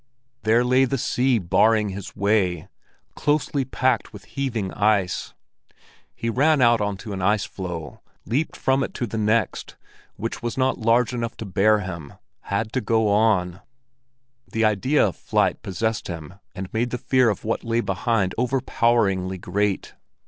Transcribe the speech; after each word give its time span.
There 0.41 0.63
lay 0.63 0.85
the 0.85 0.97
sea 0.97 1.37
barring 1.37 1.89
his 1.89 2.15
way, 2.15 2.67
closely 3.13 3.63
packed 3.65 4.11
with 4.11 4.25
heaving 4.25 4.73
ice. 4.73 5.35
He 6.15 6.27
ran 6.27 6.59
out 6.59 6.81
on 6.81 6.97
to 7.05 7.13
an 7.13 7.21
ice 7.21 7.45
floe, 7.45 7.99
leaped 8.25 8.55
from 8.55 8.83
it 8.83 8.95
to 8.95 9.05
the 9.05 9.19
next, 9.19 9.75
which 10.15 10.41
was 10.41 10.57
not 10.57 10.79
large 10.79 11.13
enough 11.13 11.37
to 11.37 11.45
bear 11.45 11.81
him—had 11.81 12.73
to 12.73 12.81
go 12.81 13.09
on. 13.09 13.61
The 14.51 14.65
idea 14.65 15.05
of 15.05 15.15
flight 15.17 15.61
possessed 15.61 16.07
him 16.07 16.33
and 16.55 16.73
made 16.73 16.89
the 16.89 16.97
fear 16.97 17.29
of 17.29 17.45
what 17.45 17.63
lay 17.63 17.79
behind 17.81 18.33
overpoweringly 18.39 19.37
great. 19.37 19.93